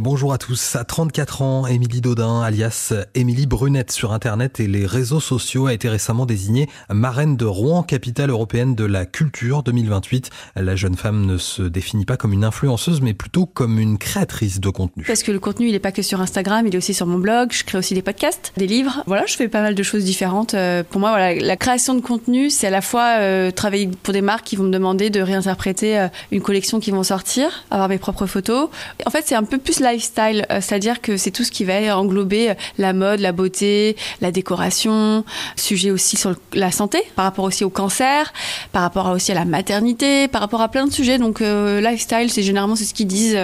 Bonjour 0.00 0.32
à 0.32 0.38
tous. 0.38 0.76
À 0.76 0.84
34 0.84 1.42
ans, 1.42 1.66
Émilie 1.66 2.00
Dodin, 2.00 2.40
alias 2.40 2.94
Émilie 3.16 3.46
Brunette 3.46 3.90
sur 3.90 4.12
Internet 4.12 4.60
et 4.60 4.68
les 4.68 4.86
réseaux 4.86 5.18
sociaux, 5.18 5.66
a 5.66 5.74
été 5.74 5.88
récemment 5.88 6.24
désignée 6.24 6.68
marraine 6.88 7.36
de 7.36 7.44
Rouen, 7.44 7.82
capitale 7.82 8.30
européenne 8.30 8.76
de 8.76 8.84
la 8.84 9.06
culture 9.06 9.64
2028. 9.64 10.30
La 10.54 10.76
jeune 10.76 10.94
femme 10.94 11.26
ne 11.26 11.36
se 11.36 11.62
définit 11.62 12.04
pas 12.04 12.16
comme 12.16 12.32
une 12.32 12.44
influenceuse, 12.44 13.00
mais 13.00 13.12
plutôt 13.12 13.44
comme 13.44 13.80
une 13.80 13.98
créatrice 13.98 14.60
de 14.60 14.70
contenu. 14.70 15.02
Parce 15.02 15.24
que 15.24 15.32
le 15.32 15.40
contenu, 15.40 15.66
il 15.66 15.72
n'est 15.72 15.80
pas 15.80 15.90
que 15.90 16.02
sur 16.02 16.20
Instagram, 16.20 16.64
il 16.64 16.74
est 16.76 16.78
aussi 16.78 16.94
sur 16.94 17.06
mon 17.06 17.18
blog. 17.18 17.50
Je 17.50 17.64
crée 17.64 17.78
aussi 17.78 17.94
des 17.94 18.02
podcasts, 18.02 18.52
des 18.56 18.68
livres. 18.68 19.02
Voilà, 19.06 19.26
je 19.26 19.34
fais 19.34 19.48
pas 19.48 19.62
mal 19.62 19.74
de 19.74 19.82
choses 19.82 20.04
différentes. 20.04 20.54
Euh, 20.54 20.84
pour 20.88 21.00
moi, 21.00 21.10
voilà, 21.10 21.34
la 21.34 21.56
création 21.56 21.96
de 21.96 22.00
contenu, 22.02 22.50
c'est 22.50 22.68
à 22.68 22.70
la 22.70 22.82
fois 22.82 23.16
euh, 23.18 23.50
travailler 23.50 23.90
pour 24.04 24.12
des 24.14 24.22
marques 24.22 24.46
qui 24.46 24.54
vont 24.54 24.64
me 24.64 24.72
demander 24.72 25.10
de 25.10 25.20
réinterpréter 25.20 25.98
euh, 25.98 26.08
une 26.30 26.40
collection 26.40 26.78
qui 26.78 26.92
vont 26.92 27.02
sortir, 27.02 27.64
avoir 27.72 27.88
mes 27.88 27.98
propres 27.98 28.26
photos. 28.26 28.68
En 29.04 29.10
fait, 29.10 29.24
c'est 29.26 29.34
un 29.34 29.42
peu 29.42 29.58
plus 29.58 29.80
la 29.80 29.87
lifestyle, 29.92 30.46
euh, 30.50 30.60
c'est-à-dire 30.60 31.00
que 31.00 31.16
c'est 31.16 31.30
tout 31.30 31.44
ce 31.44 31.50
qui 31.50 31.64
va 31.64 31.98
englober 31.98 32.50
euh, 32.50 32.54
la 32.78 32.92
mode, 32.92 33.20
la 33.20 33.32
beauté, 33.32 33.96
la 34.20 34.30
décoration, 34.30 35.24
sujet 35.56 35.90
aussi 35.90 36.16
sur 36.16 36.34
la 36.54 36.70
santé, 36.70 37.02
par 37.16 37.24
rapport 37.24 37.44
aussi 37.44 37.64
au 37.64 37.70
cancer, 37.70 38.32
par 38.72 38.82
rapport 38.82 39.06
aussi 39.10 39.32
à 39.32 39.34
la 39.34 39.44
maternité, 39.44 40.28
par 40.28 40.40
rapport 40.40 40.60
à 40.60 40.68
plein 40.68 40.86
de 40.86 40.92
sujets. 40.92 41.18
Donc 41.18 41.40
euh, 41.40 41.80
lifestyle, 41.80 42.30
c'est 42.30 42.42
généralement 42.42 42.76
c'est 42.76 42.84
ce 42.84 42.94
qu'ils 42.94 43.06
disent 43.06 43.38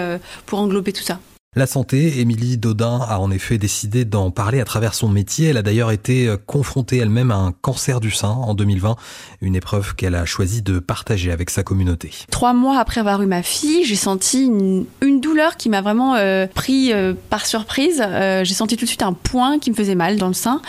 pour 0.45 0.59
englober 0.59 0.93
tout 0.93 1.03
ça. 1.03 1.19
La 1.57 1.67
santé, 1.67 2.19
Émilie 2.19 2.57
Dodin 2.57 2.99
a 3.07 3.17
en 3.17 3.31
effet 3.31 3.57
décidé 3.57 4.03
d'en 4.03 4.29
parler 4.29 4.59
à 4.59 4.65
travers 4.65 4.93
son 4.93 5.07
métier. 5.07 5.47
Elle 5.47 5.55
a 5.55 5.61
d'ailleurs 5.61 5.91
été 5.91 6.27
euh, 6.27 6.35
confrontée 6.35 6.97
elle-même 6.97 7.31
à 7.31 7.37
un 7.37 7.53
cancer 7.53 8.01
du 8.01 8.11
sein 8.11 8.27
en 8.27 8.53
2020, 8.55 8.97
une 9.39 9.55
épreuve 9.55 9.95
qu'elle 9.95 10.15
a 10.15 10.25
choisi 10.25 10.61
de 10.61 10.79
partager 10.79 11.31
avec 11.31 11.49
sa 11.49 11.63
communauté. 11.63 12.11
Trois 12.29 12.51
mois 12.51 12.77
après 12.77 12.99
avoir 12.99 13.21
eu 13.21 13.25
ma 13.25 13.41
fille, 13.41 13.85
j'ai 13.85 13.95
senti 13.95 14.43
une, 14.43 14.85
douleur 15.21 15.55
qui 15.55 15.69
m'a 15.69 15.79
vraiment 15.79 16.15
euh, 16.15 16.45
pris 16.45 16.91
euh, 16.91 17.13
par 17.29 17.45
surprise. 17.45 18.05
j'ai 18.43 18.53
senti 18.53 18.75
tout 18.75 18.83
de 18.83 18.89
suite 18.89 19.03
un 19.03 19.13
point 19.13 19.57
qui 19.57 19.71
me 19.71 19.75
faisait 19.75 19.95
mal 19.95 20.17
dans 20.17 20.27
le 20.27 20.33
sein. 20.33 20.61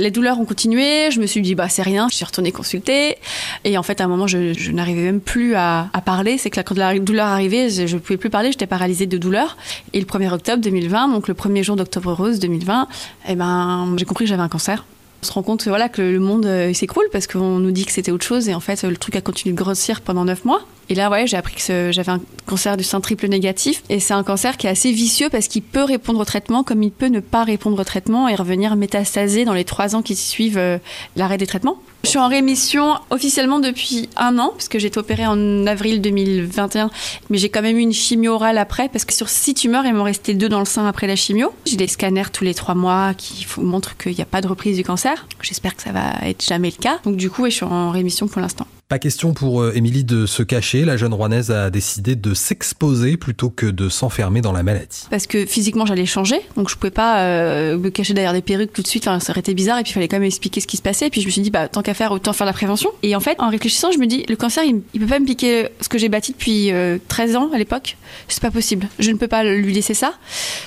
Les 0.00 0.10
douleurs 0.10 0.40
ont 0.40 0.46
continué, 0.46 1.10
je 1.10 1.20
me 1.20 1.26
suis 1.26 1.42
dit 1.42 1.54
bah 1.54 1.68
c'est 1.68 1.82
rien, 1.82 2.08
je 2.10 2.16
suis 2.16 2.24
retournée 2.24 2.52
consulter. 2.52 3.16
Et 3.64 3.76
en 3.76 3.82
fait 3.82 4.00
à 4.00 4.04
un 4.04 4.08
moment 4.08 4.26
je, 4.26 4.70
n'arrivais 4.70 5.02
même 5.02 5.20
plus 5.20 5.54
à, 5.54 5.90
parler, 6.04 6.38
c'est 6.38 6.48
que 6.48 6.60
quand 6.60 6.76
la 6.76 6.98
douleur 6.98 7.26
arrivait, 7.26 7.68
je, 7.68 7.94
ne 7.94 8.00
pouvais 8.00 8.16
plus 8.16 8.30
parler, 8.30 8.50
j'étais 8.50 8.66
paralysée 8.66 9.06
de 9.06 9.18
douleur 9.18 9.58
et 9.92 10.02
1er 10.02 10.32
octobre 10.32 10.62
2020, 10.62 11.08
donc 11.08 11.28
le 11.28 11.34
premier 11.34 11.62
jour 11.62 11.76
d'Octobre 11.76 12.12
Rose 12.14 12.38
2020, 12.38 12.88
eh 13.28 13.34
ben, 13.34 13.94
j'ai 13.98 14.06
compris 14.06 14.24
que 14.24 14.30
j'avais 14.30 14.42
un 14.42 14.48
cancer. 14.48 14.84
On 15.22 15.26
se 15.26 15.32
rend 15.32 15.42
compte 15.42 15.68
voilà, 15.68 15.90
que 15.90 16.00
le 16.00 16.18
monde 16.18 16.46
euh, 16.46 16.72
s'écroule 16.72 17.04
parce 17.12 17.26
qu'on 17.26 17.58
nous 17.58 17.72
dit 17.72 17.84
que 17.84 17.92
c'était 17.92 18.10
autre 18.10 18.24
chose. 18.24 18.48
Et 18.48 18.54
en 18.54 18.60
fait 18.60 18.82
le 18.84 18.96
truc 18.96 19.16
a 19.16 19.20
continué 19.20 19.52
de 19.54 19.58
grossir 19.58 20.00
pendant 20.00 20.24
9 20.24 20.46
mois. 20.46 20.62
Et 20.90 20.96
là, 20.96 21.24
j'ai 21.24 21.36
appris 21.36 21.54
que 21.54 21.92
j'avais 21.92 22.10
un 22.10 22.20
cancer 22.46 22.76
du 22.76 22.82
sein 22.82 23.00
triple 23.00 23.28
négatif. 23.28 23.84
Et 23.88 24.00
c'est 24.00 24.12
un 24.12 24.24
cancer 24.24 24.56
qui 24.56 24.66
est 24.66 24.70
assez 24.70 24.90
vicieux 24.90 25.28
parce 25.30 25.46
qu'il 25.46 25.62
peut 25.62 25.84
répondre 25.84 26.18
au 26.18 26.24
traitement 26.24 26.64
comme 26.64 26.82
il 26.82 26.90
peut 26.90 27.06
ne 27.06 27.20
pas 27.20 27.44
répondre 27.44 27.78
au 27.80 27.84
traitement 27.84 28.26
et 28.26 28.34
revenir 28.34 28.74
métastasé 28.74 29.44
dans 29.44 29.54
les 29.54 29.64
trois 29.64 29.94
ans 29.94 30.02
qui 30.02 30.16
suivent 30.16 30.58
euh, 30.58 30.78
l'arrêt 31.14 31.38
des 31.38 31.46
traitements. 31.46 31.78
Je 32.02 32.08
suis 32.08 32.18
en 32.18 32.26
rémission 32.26 32.94
officiellement 33.10 33.60
depuis 33.60 34.08
un 34.16 34.38
an, 34.38 34.52
puisque 34.56 34.78
j'ai 34.78 34.88
été 34.88 34.98
opérée 34.98 35.28
en 35.28 35.66
avril 35.66 36.00
2021, 36.00 36.90
mais 37.28 37.38
j'ai 37.38 37.50
quand 37.50 37.62
même 37.62 37.76
eu 37.76 37.82
une 37.82 37.92
chimio 37.92 38.32
orale 38.32 38.58
après, 38.58 38.88
parce 38.88 39.04
que 39.04 39.12
sur 39.12 39.28
six 39.28 39.54
tumeurs, 39.54 39.84
il 39.84 39.94
m'en 39.94 40.02
restait 40.02 40.34
deux 40.34 40.48
dans 40.48 40.60
le 40.60 40.64
sein 40.64 40.86
après 40.86 41.06
la 41.06 41.14
chimio. 41.14 41.52
J'ai 41.66 41.76
des 41.76 41.86
scanners 41.86 42.30
tous 42.32 42.42
les 42.42 42.54
trois 42.54 42.74
mois 42.74 43.12
qui 43.14 43.46
montrent 43.58 43.96
qu'il 43.96 44.14
n'y 44.14 44.22
a 44.22 44.26
pas 44.26 44.40
de 44.40 44.48
reprise 44.48 44.76
du 44.76 44.82
cancer. 44.82 45.28
J'espère 45.42 45.76
que 45.76 45.82
ça 45.82 45.92
va 45.92 46.14
être 46.26 46.44
jamais 46.44 46.72
le 46.76 46.82
cas. 46.82 46.98
Donc 47.04 47.16
du 47.16 47.30
coup, 47.30 47.44
je 47.44 47.50
suis 47.50 47.64
en 47.64 47.90
rémission 47.90 48.26
pour 48.26 48.40
l'instant. 48.40 48.66
Pas 48.90 48.98
question 48.98 49.34
pour 49.34 49.62
euh, 49.62 49.72
Émilie 49.76 50.02
de 50.02 50.26
se 50.26 50.42
cacher. 50.42 50.84
La 50.84 50.96
jeune 50.96 51.14
Rouennaise 51.14 51.52
a 51.52 51.70
décidé 51.70 52.16
de 52.16 52.34
s'exposer 52.34 53.16
plutôt 53.16 53.48
que 53.48 53.66
de 53.66 53.88
s'enfermer 53.88 54.40
dans 54.40 54.50
la 54.50 54.64
maladie. 54.64 55.04
Parce 55.10 55.28
que 55.28 55.46
physiquement, 55.46 55.86
j'allais 55.86 56.06
changer. 56.06 56.40
Donc, 56.56 56.68
je 56.68 56.74
pouvais 56.74 56.90
pas 56.90 57.20
euh, 57.20 57.78
me 57.78 57.90
cacher 57.90 58.14
derrière 58.14 58.32
des 58.32 58.42
perruques 58.42 58.72
tout 58.72 58.82
de 58.82 58.88
suite. 58.88 59.04
Ça 59.04 59.16
aurait 59.28 59.38
été 59.38 59.54
bizarre. 59.54 59.78
Et 59.78 59.84
puis, 59.84 59.92
il 59.92 59.94
fallait 59.94 60.08
quand 60.08 60.16
même 60.16 60.24
expliquer 60.24 60.60
ce 60.60 60.66
qui 60.66 60.76
se 60.76 60.82
passait. 60.82 61.06
Et 61.06 61.10
puis, 61.10 61.20
je 61.20 61.26
me 61.26 61.30
suis 61.30 61.40
dit, 61.40 61.50
bah, 61.50 61.68
tant 61.68 61.82
qu'à 61.82 61.94
faire, 61.94 62.10
autant 62.10 62.32
faire 62.32 62.48
la 62.48 62.52
prévention. 62.52 62.90
Et 63.04 63.14
en 63.14 63.20
fait, 63.20 63.36
en 63.38 63.48
réfléchissant, 63.48 63.92
je 63.92 63.98
me 63.98 64.08
dis, 64.08 64.24
le 64.28 64.34
cancer, 64.34 64.64
il, 64.64 64.82
il 64.92 65.00
peut 65.00 65.06
pas 65.06 65.20
me 65.20 65.24
piquer 65.24 65.68
ce 65.80 65.88
que 65.88 65.96
j'ai 65.96 66.08
bâti 66.08 66.32
depuis 66.32 66.72
13 67.06 67.36
euh, 67.36 67.38
ans 67.38 67.50
à 67.52 67.58
l'époque. 67.58 67.96
C'est 68.26 68.42
pas 68.42 68.50
possible. 68.50 68.88
Je 68.98 69.12
ne 69.12 69.18
peux 69.18 69.28
pas 69.28 69.44
lui 69.44 69.72
laisser 69.72 69.94
ça. 69.94 70.14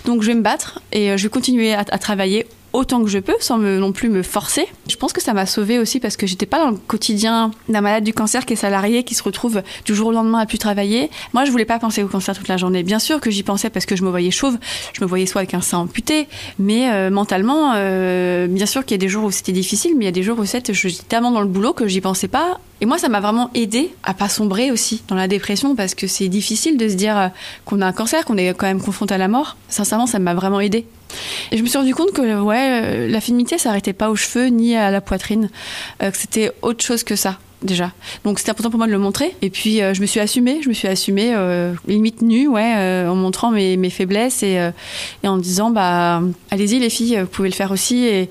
Donc, 0.05 0.21
je 0.21 0.27
vais 0.27 0.35
me 0.35 0.43
battre 0.43 0.79
et 0.93 1.17
je 1.17 1.23
vais 1.23 1.29
continuer 1.29 1.73
à 1.73 1.83
travailler 1.83 2.47
autant 2.73 3.03
que 3.03 3.09
je 3.09 3.19
peux 3.19 3.35
sans 3.39 3.57
me, 3.57 3.77
non 3.77 3.91
plus 3.91 4.09
me 4.09 4.23
forcer. 4.23 4.67
Je 4.89 4.95
pense 4.95 5.13
que 5.13 5.21
ça 5.21 5.33
m'a 5.33 5.45
sauvée 5.45 5.79
aussi 5.79 5.99
parce 5.99 6.17
que 6.17 6.27
j'étais 6.27 6.47
pas 6.47 6.59
dans 6.59 6.71
le 6.71 6.77
quotidien 6.77 7.51
d'un 7.69 7.81
malade 7.81 8.03
du 8.03 8.13
cancer 8.13 8.45
qui 8.45 8.53
est 8.53 8.57
salarié, 8.57 9.03
qui 9.03 9.15
se 9.15 9.23
retrouve 9.23 9.61
du 9.85 9.95
jour 9.95 10.07
au 10.07 10.11
lendemain 10.11 10.39
à 10.39 10.45
plus 10.45 10.57
travailler. 10.57 11.09
Moi, 11.33 11.45
je 11.45 11.51
voulais 11.51 11.65
pas 11.65 11.79
penser 11.79 12.03
au 12.03 12.07
cancer 12.07 12.35
toute 12.35 12.47
la 12.47 12.57
journée. 12.57 12.83
Bien 12.83 12.99
sûr 12.99 13.21
que 13.21 13.31
j'y 13.31 13.43
pensais 13.43 13.69
parce 13.69 13.85
que 13.85 13.95
je 13.95 14.03
me 14.03 14.09
voyais 14.09 14.31
chauve, 14.31 14.57
je 14.93 15.01
me 15.01 15.07
voyais 15.07 15.25
soit 15.25 15.41
avec 15.41 15.53
un 15.53 15.61
sein 15.61 15.77
amputé, 15.77 16.27
mais 16.59 16.91
euh, 16.91 17.09
mentalement, 17.09 17.73
euh, 17.75 18.47
bien 18.47 18.65
sûr 18.65 18.83
qu'il 18.83 18.95
y 18.95 18.99
a 18.99 19.01
des 19.01 19.09
jours 19.09 19.25
où 19.25 19.31
c'était 19.31 19.51
difficile, 19.51 19.93
mais 19.95 20.05
il 20.05 20.07
y 20.07 20.09
a 20.09 20.11
des 20.11 20.23
jours 20.23 20.39
où 20.39 20.45
c'était, 20.45 20.73
tellement 21.07 21.31
dans 21.31 21.41
le 21.41 21.47
boulot 21.47 21.73
que 21.73 21.87
j'y 21.87 22.01
pensais 22.01 22.27
pas. 22.27 22.59
Et 22.81 22.85
moi, 22.85 22.97
ça 22.97 23.07
m'a 23.07 23.21
vraiment 23.21 23.49
aidé 23.53 23.93
à 24.03 24.13
pas 24.13 24.27
sombrer 24.27 24.71
aussi 24.71 25.03
dans 25.07 25.15
la 25.15 25.27
dépression 25.27 25.75
parce 25.75 25.95
que 25.95 26.07
c'est 26.07 26.27
difficile 26.27 26.77
de 26.77 26.89
se 26.89 26.95
dire 26.95 27.17
euh, 27.17 27.27
qu'on 27.65 27.81
a 27.81 27.85
un 27.85 27.93
cancer, 27.93 28.25
qu'on 28.25 28.37
est 28.37 28.49
quand 28.53 28.65
même 28.65 28.81
confronté 28.81 29.13
à 29.13 29.17
la 29.19 29.27
mort. 29.27 29.57
Sincèrement, 29.69 30.07
ça 30.07 30.19
m'a 30.19 30.33
vraiment 30.33 30.59
aidé. 30.59 30.85
Et 31.51 31.57
je 31.57 31.63
me 31.63 31.67
suis 31.67 31.77
rendu 31.77 31.93
compte 31.93 32.11
que 32.11 32.41
ouais, 32.41 32.83
euh, 32.83 33.07
la 33.07 33.21
féminité, 33.21 33.57
ça 33.57 33.69
n'arrêtait 33.69 33.93
pas 33.93 34.09
aux 34.09 34.15
cheveux 34.15 34.47
ni 34.47 34.75
à 34.75 34.91
la 34.91 35.01
poitrine, 35.01 35.49
euh, 36.01 36.11
que 36.11 36.17
c'était 36.17 36.51
autre 36.61 36.83
chose 36.83 37.03
que 37.03 37.15
ça 37.15 37.39
déjà. 37.63 37.91
Donc 38.23 38.39
c'était 38.39 38.51
important 38.51 38.69
pour 38.69 38.77
moi 38.77 38.87
de 38.87 38.91
le 38.91 38.97
montrer. 38.97 39.35
Et 39.41 39.49
puis 39.49 39.81
euh, 39.81 39.93
je 39.93 40.01
me 40.01 40.05
suis 40.05 40.19
assumée, 40.19 40.61
je 40.61 40.69
me 40.69 40.73
suis 40.73 40.87
assumée 40.87 41.33
euh, 41.35 41.73
limite 41.87 42.21
nue, 42.21 42.47
ouais, 42.47 42.73
euh, 42.77 43.09
en 43.09 43.15
montrant 43.15 43.51
mes, 43.51 43.77
mes 43.77 43.89
faiblesses 43.89 44.43
et, 44.43 44.71
et, 45.23 45.27
en 45.27 45.37
disant 45.37 45.71
bah 45.71 46.21
allez-y 46.51 46.79
les 46.79 46.89
filles, 46.89 47.19
vous 47.21 47.27
pouvez 47.27 47.49
le 47.49 47.55
faire 47.55 47.71
aussi. 47.71 48.05
Et 48.05 48.29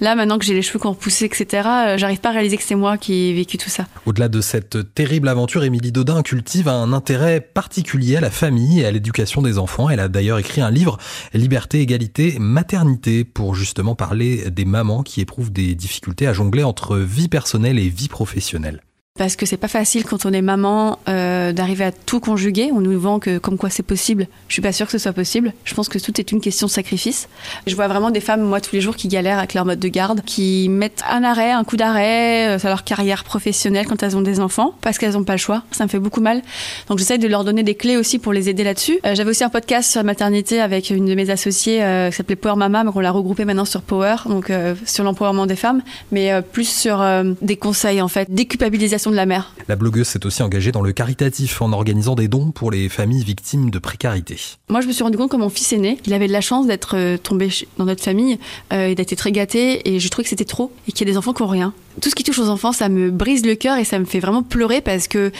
là 0.00 0.14
maintenant 0.14 0.38
que 0.38 0.44
j'ai 0.44 0.54
les 0.54 0.62
cheveux 0.62 0.78
qui 0.78 0.86
ont 0.86 0.92
repoussé, 0.92 1.24
etc., 1.26 1.68
j'arrive 1.96 2.20
pas 2.20 2.30
à 2.30 2.32
réaliser 2.32 2.56
que 2.56 2.62
c'est 2.62 2.74
moi 2.74 2.98
qui 2.98 3.30
ai 3.30 3.34
vécu 3.34 3.58
tout 3.58 3.70
ça. 3.70 3.86
Au-delà 4.06 4.28
de 4.28 4.40
cette 4.40 4.94
terrible 4.94 5.28
aventure, 5.28 5.64
Émilie 5.64 5.92
Dodin 5.92 6.22
cultive 6.22 6.68
un 6.68 6.92
intérêt 6.92 7.40
particulier 7.40 8.16
à 8.16 8.20
la 8.20 8.30
famille 8.30 8.80
et 8.80 8.86
à 8.86 8.90
l'éducation 8.90 9.42
des 9.42 9.58
enfants. 9.58 9.88
Elle 9.88 10.00
a 10.00 10.08
d'ailleurs 10.08 10.38
écrit 10.38 10.60
un 10.60 10.70
livre 10.70 10.98
Liberté, 11.32 11.80
égalité, 11.80 12.36
maternité 12.38 13.24
pour 13.24 13.54
justement 13.54 13.94
parler 13.94 14.50
des 14.50 14.64
mamans 14.64 15.02
qui 15.02 15.20
éprouvent 15.20 15.52
des 15.52 15.74
difficultés 15.74 16.26
à 16.26 16.32
jongler 16.32 16.64
entre 16.64 16.96
vie 16.96 17.28
personnelle 17.28 17.78
et 17.78 17.88
vie 17.88 18.08
professionnelle 18.08 18.73
parce 19.16 19.36
que 19.36 19.46
c'est 19.46 19.56
pas 19.56 19.68
facile 19.68 20.04
quand 20.04 20.26
on 20.26 20.32
est 20.32 20.42
maman 20.42 20.98
euh, 21.44 21.52
d'arriver 21.52 21.84
à 21.84 21.92
tout 21.92 22.20
conjuguer. 22.20 22.70
On 22.72 22.80
nous 22.80 22.98
vend 22.98 23.18
que 23.18 23.38
comme 23.38 23.58
quoi 23.58 23.70
c'est 23.70 23.82
possible. 23.82 24.26
Je 24.48 24.54
suis 24.54 24.62
pas 24.62 24.72
sûre 24.72 24.86
que 24.86 24.92
ce 24.92 24.98
soit 24.98 25.12
possible. 25.12 25.52
Je 25.64 25.74
pense 25.74 25.88
que 25.88 25.98
tout 25.98 26.18
est 26.20 26.32
une 26.32 26.40
question 26.40 26.66
de 26.66 26.72
sacrifice. 26.72 27.28
Je 27.66 27.74
vois 27.74 27.88
vraiment 27.88 28.10
des 28.10 28.20
femmes, 28.20 28.42
moi, 28.42 28.60
tous 28.60 28.74
les 28.74 28.80
jours, 28.80 28.96
qui 28.96 29.08
galèrent 29.08 29.38
avec 29.38 29.54
leur 29.54 29.64
mode 29.64 29.78
de 29.78 29.88
garde, 29.88 30.22
qui 30.24 30.68
mettent 30.68 31.02
un 31.08 31.24
arrêt, 31.24 31.50
un 31.50 31.64
coup 31.64 31.76
d'arrêt 31.76 32.56
euh, 32.56 32.58
à 32.62 32.68
leur 32.68 32.84
carrière 32.84 33.24
professionnelle 33.24 33.86
quand 33.86 34.02
elles 34.02 34.16
ont 34.16 34.22
des 34.22 34.40
enfants, 34.40 34.74
parce 34.80 34.98
qu'elles 34.98 35.16
ont 35.16 35.24
pas 35.24 35.34
le 35.34 35.38
choix. 35.38 35.62
Ça 35.70 35.84
me 35.84 35.88
fait 35.88 35.98
beaucoup 35.98 36.20
mal. 36.20 36.42
Donc 36.88 36.98
j'essaie 36.98 37.18
de 37.18 37.28
leur 37.28 37.44
donner 37.44 37.62
des 37.62 37.74
clés 37.74 37.96
aussi 37.96 38.18
pour 38.18 38.32
les 38.32 38.48
aider 38.48 38.64
là-dessus. 38.64 38.98
Euh, 39.06 39.14
J'avais 39.14 39.30
aussi 39.30 39.44
un 39.44 39.50
podcast 39.50 39.90
sur 39.90 40.00
la 40.00 40.04
maternité 40.04 40.60
avec 40.60 40.90
une 40.90 41.06
de 41.06 41.14
mes 41.14 41.30
associées 41.30 41.82
euh, 41.82 42.10
qui 42.10 42.16
s'appelait 42.16 42.36
Power 42.36 42.56
Mama, 42.56 42.84
mais 42.84 42.90
on 42.94 43.00
l'a 43.00 43.10
regroupé 43.10 43.44
maintenant 43.44 43.64
sur 43.64 43.82
Power, 43.82 44.16
donc 44.26 44.50
euh, 44.50 44.74
sur 44.86 45.04
l'empowerment 45.04 45.46
des 45.46 45.56
femmes, 45.56 45.82
mais 46.12 46.30
plus 46.52 46.68
sur 46.68 47.04
des 47.42 47.56
conseils 47.56 48.00
en 48.00 48.08
fait, 48.08 48.30
déculpabilisation 48.30 49.10
de 49.10 49.16
la 49.16 49.26
mère. 49.26 49.52
La 49.68 49.76
blogueuse 49.76 50.06
s'est 50.06 50.24
aussi 50.26 50.42
engagée 50.42 50.72
dans 50.72 50.82
le 50.82 50.92
caritatif 50.92 51.33
en 51.60 51.72
organisant 51.72 52.14
des 52.14 52.28
dons 52.28 52.50
pour 52.50 52.70
les 52.70 52.88
familles 52.88 53.24
victimes 53.24 53.70
de 53.70 53.78
précarité. 53.78 54.36
Moi, 54.68 54.80
je 54.80 54.86
me 54.86 54.92
suis 54.92 55.02
rendu 55.02 55.16
compte 55.16 55.30
que 55.30 55.36
mon 55.36 55.48
fils 55.48 55.72
aîné, 55.72 55.98
il 56.06 56.12
avait 56.12 56.28
de 56.28 56.32
la 56.32 56.40
chance 56.40 56.66
d'être 56.66 56.96
euh, 56.96 57.16
tombé 57.16 57.48
dans 57.78 57.84
notre 57.84 58.02
famille 58.02 58.38
euh, 58.72 58.88
et 58.88 58.94
d'être 58.94 59.14
très 59.16 59.32
gâté 59.32 59.94
et 59.94 60.00
je 60.00 60.08
trouvais 60.08 60.24
que 60.24 60.30
c'était 60.30 60.44
trop 60.44 60.70
et 60.88 60.92
qu'il 60.92 61.06
y 61.06 61.10
a 61.10 61.12
des 61.12 61.18
enfants 61.18 61.32
qui 61.32 61.42
n'ont 61.42 61.48
rien. 61.48 61.72
Tout 62.00 62.10
ce 62.10 62.14
qui 62.14 62.24
touche 62.24 62.38
aux 62.38 62.48
enfants, 62.48 62.72
ça 62.72 62.88
me 62.88 63.10
brise 63.10 63.44
le 63.44 63.54
cœur 63.54 63.78
et 63.78 63.84
ça 63.84 63.98
me 63.98 64.04
fait 64.04 64.20
vraiment 64.20 64.42
pleurer 64.42 64.80
parce 64.80 65.06
que 65.06 65.32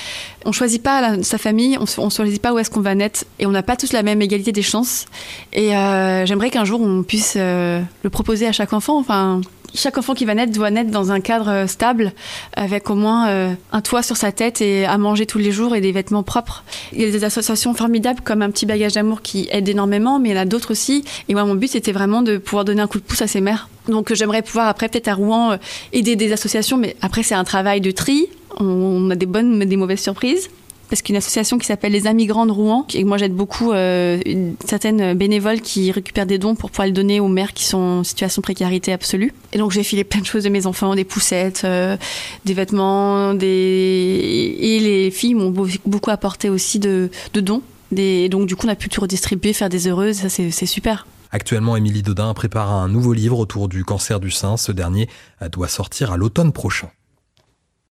on 0.44 0.52
choisit 0.52 0.82
pas 0.82 1.22
sa 1.22 1.38
famille, 1.38 1.78
on, 1.78 2.04
ne 2.04 2.10
choisit 2.10 2.40
pas 2.40 2.52
où 2.52 2.58
est-ce 2.58 2.70
qu'on 2.70 2.80
va 2.80 2.94
naître 2.94 3.24
et 3.38 3.46
on 3.46 3.50
n'a 3.50 3.62
pas 3.62 3.76
tous 3.76 3.92
la 3.92 4.02
même 4.02 4.22
égalité 4.22 4.52
des 4.52 4.62
chances. 4.62 5.06
Et 5.52 5.76
euh, 5.76 6.26
j'aimerais 6.26 6.50
qu'un 6.50 6.64
jour 6.64 6.80
on 6.80 7.02
puisse 7.02 7.34
le 7.36 8.08
proposer 8.10 8.46
à 8.46 8.52
chaque 8.52 8.72
enfant. 8.72 8.98
Enfin, 8.98 9.40
chaque 9.74 9.98
enfant 9.98 10.14
qui 10.14 10.24
va 10.24 10.34
naître 10.34 10.52
doit 10.52 10.70
naître 10.70 10.90
dans 10.90 11.12
un 11.12 11.20
cadre 11.20 11.48
euh, 11.48 11.66
stable, 11.66 12.12
avec 12.54 12.88
au 12.90 12.94
moins 12.94 13.28
euh, 13.28 13.52
un 13.72 13.80
toit 13.80 14.02
sur 14.02 14.16
sa 14.16 14.32
tête 14.32 14.60
et 14.60 14.86
à 14.86 14.96
manger 14.98 15.26
tous 15.26 15.38
les 15.38 15.52
jours 15.52 15.74
et 15.74 15.80
des 15.80 15.92
vêtements 15.92 16.22
propres. 16.22 16.64
Il 16.92 17.00
y 17.00 17.04
a 17.04 17.10
des 17.10 17.24
associations 17.24 17.74
formidables 17.74 18.20
comme 18.20 18.42
un 18.42 18.50
petit 18.50 18.66
bagage 18.66 18.94
d'amour 18.94 19.22
qui 19.22 19.48
aide 19.50 19.68
énormément, 19.68 20.18
mais 20.18 20.30
il 20.30 20.34
y 20.34 20.38
en 20.38 20.42
a 20.42 20.44
d'autres 20.44 20.70
aussi. 20.70 21.04
Et 21.28 21.34
moi, 21.34 21.44
mon 21.44 21.54
but, 21.54 21.68
c'était 21.68 21.92
vraiment 21.92 22.22
de 22.22 22.38
pouvoir 22.38 22.64
donner 22.64 22.82
un 22.82 22.86
coup 22.86 22.98
de 22.98 23.04
pouce 23.04 23.22
à 23.22 23.26
ces 23.26 23.40
mères. 23.40 23.68
Donc, 23.88 24.14
j'aimerais 24.14 24.42
pouvoir 24.42 24.68
après, 24.68 24.88
peut-être 24.88 25.08
à 25.08 25.14
Rouen, 25.14 25.52
euh, 25.52 25.56
aider 25.92 26.16
des 26.16 26.32
associations, 26.32 26.76
mais 26.76 26.96
après, 27.02 27.22
c'est 27.22 27.34
un 27.34 27.44
travail 27.44 27.80
de 27.80 27.90
tri. 27.90 28.28
On 28.60 29.10
a 29.10 29.16
des 29.16 29.26
bonnes, 29.26 29.56
mais 29.56 29.66
des 29.66 29.76
mauvaises 29.76 30.00
surprises. 30.00 30.48
Parce 30.94 31.02
qu'une 31.02 31.16
association 31.16 31.58
qui 31.58 31.66
s'appelle 31.66 31.90
les 31.90 32.06
Amis 32.06 32.26
Grands 32.26 32.46
de 32.46 32.52
Rouen, 32.52 32.86
et 32.94 33.02
moi 33.02 33.18
j'aide 33.18 33.34
beaucoup 33.34 33.72
euh, 33.72 34.20
certaines 34.64 35.14
bénévoles 35.14 35.60
qui 35.60 35.90
récupèrent 35.90 36.24
des 36.24 36.38
dons 36.38 36.54
pour 36.54 36.70
pouvoir 36.70 36.86
les 36.86 36.92
donner 36.92 37.18
aux 37.18 37.26
mères 37.26 37.52
qui 37.52 37.64
sont 37.64 37.78
en 37.78 38.04
situation 38.04 38.38
de 38.38 38.44
précarité 38.44 38.92
absolue. 38.92 39.34
Et 39.52 39.58
donc 39.58 39.72
j'ai 39.72 39.82
filé 39.82 40.04
plein 40.04 40.20
de 40.20 40.24
choses 40.24 40.44
de 40.44 40.50
mes 40.50 40.66
enfants, 40.66 40.94
des 40.94 41.02
poussettes, 41.02 41.62
euh, 41.64 41.96
des 42.44 42.54
vêtements, 42.54 43.32
et 43.32 44.78
les 44.80 45.10
filles 45.10 45.34
m'ont 45.34 45.50
beaucoup 45.84 46.10
apporté 46.10 46.48
aussi 46.48 46.78
de, 46.78 47.10
dons. 47.34 47.62
Des... 47.90 48.28
Donc 48.28 48.46
du 48.46 48.54
coup 48.54 48.68
on 48.68 48.70
a 48.70 48.76
pu 48.76 48.88
tout 48.88 49.00
redistribuer, 49.00 49.52
faire 49.52 49.70
des 49.70 49.88
heureuses, 49.88 50.18
ça 50.18 50.28
c'est 50.28 50.66
super. 50.66 51.08
Actuellement, 51.32 51.76
Émilie 51.76 52.02
Dodin 52.02 52.32
prépare 52.34 52.70
un 52.70 52.86
nouveau 52.86 53.14
livre 53.14 53.40
autour 53.40 53.68
du 53.68 53.84
cancer 53.84 54.20
du 54.20 54.30
sein. 54.30 54.56
Ce 54.56 54.70
dernier 54.70 55.08
doit 55.50 55.66
sortir 55.66 56.12
à 56.12 56.16
l'automne 56.16 56.52
prochain. 56.52 56.90